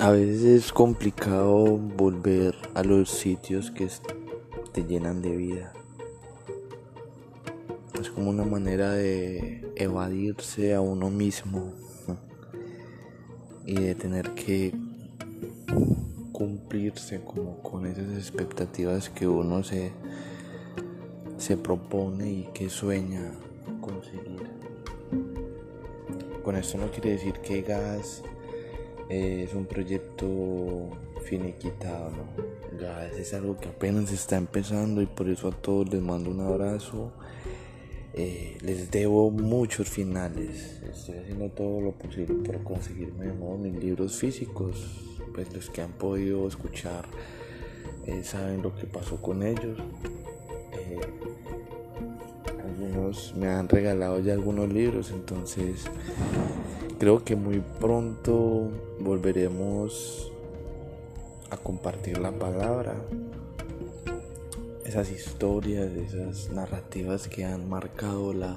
A 0.00 0.10
veces 0.10 0.42
es 0.42 0.72
complicado 0.72 1.76
volver 1.76 2.56
a 2.74 2.82
los 2.82 3.10
sitios 3.10 3.70
que 3.70 3.88
te 4.72 4.82
llenan 4.82 5.22
de 5.22 5.36
vida. 5.36 5.72
Es 8.00 8.10
como 8.10 8.30
una 8.30 8.44
manera 8.44 8.90
de 8.90 9.72
evadirse 9.76 10.74
a 10.74 10.80
uno 10.80 11.10
mismo 11.10 11.74
y 13.66 13.74
de 13.74 13.94
tener 13.94 14.34
que 14.34 14.74
cumplirse 16.32 17.20
como 17.20 17.62
con 17.62 17.86
esas 17.86 18.16
expectativas 18.16 19.08
que 19.08 19.28
uno 19.28 19.62
se, 19.62 19.92
se 21.36 21.56
propone 21.56 22.28
y 22.28 22.48
que 22.52 22.68
sueña 22.68 23.30
conseguir. 23.80 24.42
Con 26.42 26.56
esto 26.56 26.78
no 26.78 26.90
quiere 26.90 27.10
decir 27.10 27.34
que 27.34 27.62
gas 27.62 28.24
es 29.08 29.54
un 29.54 29.66
proyecto 29.66 30.90
finiquitado. 31.24 32.12
Ya 32.80 33.06
es 33.06 33.34
algo 33.34 33.58
que 33.58 33.68
apenas 33.68 34.12
está 34.12 34.36
empezando 34.36 35.02
y 35.02 35.06
por 35.06 35.28
eso 35.28 35.48
a 35.48 35.52
todos 35.52 35.88
les 35.90 36.02
mando 36.02 36.30
un 36.30 36.40
abrazo. 36.40 37.12
Eh, 38.14 38.58
les 38.62 38.90
debo 38.90 39.30
muchos 39.30 39.88
finales. 39.88 40.82
Estoy 40.82 41.18
haciendo 41.18 41.50
todo 41.50 41.80
lo 41.80 41.92
posible 41.92 42.34
por 42.34 42.62
conseguirme 42.64 43.26
de 43.26 43.34
nuevo 43.34 43.58
mis 43.58 43.74
libros 43.74 44.16
físicos. 44.16 45.16
Pues 45.34 45.52
los 45.54 45.70
que 45.70 45.82
han 45.82 45.92
podido 45.92 46.48
escuchar 46.48 47.06
eh, 48.06 48.24
saben 48.24 48.62
lo 48.62 48.74
que 48.74 48.86
pasó 48.86 49.20
con 49.20 49.42
ellos. 49.42 49.78
Eh, 50.72 50.98
algunos 52.64 53.34
me 53.36 53.48
han 53.48 53.68
regalado 53.68 54.20
ya 54.20 54.32
algunos 54.32 54.72
libros, 54.72 55.10
entonces 55.10 55.84
creo 56.98 57.24
que 57.24 57.36
muy 57.36 57.60
pronto 57.80 58.70
volveremos 59.00 60.32
a 61.50 61.56
compartir 61.56 62.18
la 62.18 62.32
palabra, 62.32 62.94
esas 64.84 65.10
historias, 65.10 65.92
esas 65.92 66.50
narrativas 66.50 67.28
que 67.28 67.44
han 67.44 67.68
marcado 67.68 68.32
la, 68.32 68.56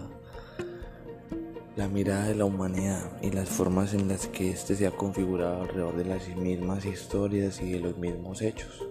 la 1.75 1.88
mirada 1.88 2.28
de 2.28 2.36
la 2.36 2.45
humanidad 2.45 3.11
y 3.22 3.31
las 3.31 3.50
formas 3.50 3.94
en 3.94 4.08
las 4.08 4.28
que 4.28 4.50
éste 4.50 4.76
se 4.76 4.88
ha 4.88 4.92
configurado 4.92 5.61
alrededor 5.61 5.95
de 5.95 6.05
las 6.05 6.28
mismas 6.36 6.86
historias 6.86 7.61
y 7.61 7.72
de 7.73 7.80
los 7.80 7.98
mismos 7.98 8.42
hechos. 8.42 8.83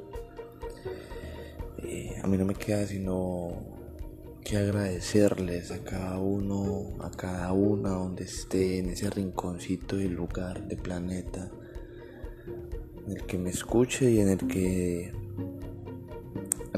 Eh, 1.82 2.20
a 2.22 2.26
mí 2.28 2.36
no 2.36 2.44
me 2.44 2.54
queda 2.54 2.86
sino 2.86 3.79
que 4.44 4.56
agradecerles 4.56 5.70
a 5.70 5.84
cada 5.84 6.19
uno, 6.19 6.96
a 7.00 7.10
cada 7.10 7.52
una 7.52 7.91
donde 7.91 8.24
esté 8.24 8.78
en 8.78 8.91
ese 8.91 9.10
rinconcito 9.10 9.97
del 9.97 10.14
lugar, 10.14 10.66
de 10.66 10.77
planeta, 10.77 11.50
en 13.06 13.12
el 13.12 13.27
que 13.27 13.38
me 13.38 13.50
escuche 13.50 14.10
y 14.10 14.20
en 14.20 14.28
el 14.28 14.47
que 14.47 15.12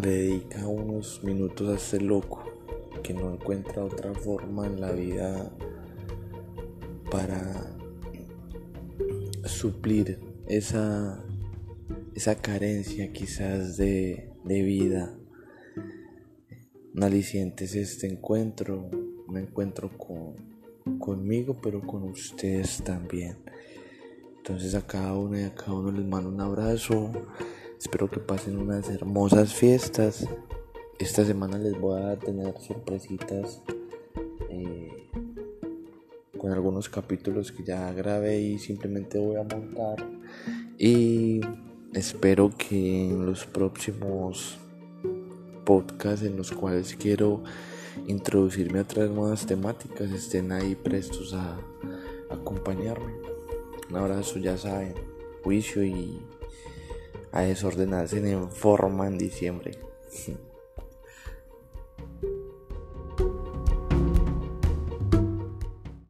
dedica 0.00 0.66
unos 0.66 1.22
minutos 1.22 1.68
a 1.68 1.76
este 1.76 2.00
loco 2.00 2.42
que 3.02 3.14
no 3.14 3.34
encuentra 3.34 3.84
otra 3.84 4.14
forma 4.14 4.66
en 4.66 4.80
la 4.80 4.92
vida 4.92 5.50
para 7.10 7.76
suplir 9.44 10.18
esa, 10.46 11.24
esa 12.14 12.36
carencia 12.36 13.12
quizás 13.12 13.76
de, 13.76 14.30
de 14.44 14.62
vida 14.62 15.18
un 16.94 17.02
este 17.04 18.06
encuentro, 18.06 18.90
un 19.26 19.38
encuentro 19.38 19.90
con, 19.96 20.34
conmigo, 20.98 21.56
pero 21.62 21.80
con 21.80 22.02
ustedes 22.04 22.82
también. 22.84 23.38
Entonces 24.36 24.74
a 24.74 24.86
cada 24.86 25.14
uno 25.16 25.38
y 25.38 25.44
a 25.44 25.54
cada 25.54 25.74
uno 25.74 25.92
les 25.92 26.04
mando 26.04 26.28
un 26.28 26.40
abrazo. 26.40 27.10
Espero 27.78 28.10
que 28.10 28.20
pasen 28.20 28.58
unas 28.58 28.88
hermosas 28.90 29.54
fiestas. 29.54 30.28
Esta 30.98 31.24
semana 31.24 31.58
les 31.58 31.78
voy 31.80 32.00
a 32.02 32.18
tener 32.18 32.54
sorpresitas 32.60 33.62
eh, 34.50 35.08
con 36.38 36.52
algunos 36.52 36.88
capítulos 36.88 37.52
que 37.52 37.64
ya 37.64 37.92
grabé 37.92 38.40
y 38.40 38.58
simplemente 38.58 39.18
voy 39.18 39.36
a 39.36 39.44
montar. 39.44 39.96
Y 40.76 41.40
espero 41.94 42.50
que 42.56 43.10
en 43.10 43.24
los 43.24 43.46
próximos 43.46 44.58
podcast 45.72 46.22
en 46.22 46.36
los 46.36 46.52
cuales 46.52 46.94
quiero 47.00 47.42
introducirme 48.06 48.80
a 48.80 48.82
otras 48.82 49.08
nuevas 49.08 49.46
temáticas 49.46 50.10
estén 50.10 50.52
ahí 50.52 50.74
prestos 50.74 51.32
a, 51.32 51.58
acompañarme. 52.28 53.14
Un 53.88 53.96
abrazo, 53.96 54.38
ya 54.38 54.58
saben, 54.58 54.92
juicio 55.42 55.82
y 55.82 56.20
a 57.30 57.40
desordenarse 57.40 58.18
en 58.18 58.50
forma 58.50 59.06
en 59.06 59.16
diciembre. 59.16 59.78